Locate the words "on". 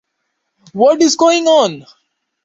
1.45-1.85